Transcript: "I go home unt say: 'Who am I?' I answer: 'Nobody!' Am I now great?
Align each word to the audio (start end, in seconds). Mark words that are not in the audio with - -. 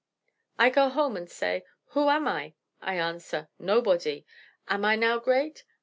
"I 0.57 0.71
go 0.71 0.89
home 0.89 1.15
unt 1.15 1.29
say: 1.29 1.63
'Who 1.89 2.09
am 2.09 2.27
I?' 2.27 2.55
I 2.81 2.95
answer: 2.95 3.49
'Nobody!' 3.59 4.25
Am 4.67 4.83
I 4.83 4.95
now 4.95 5.19
great? 5.19 5.63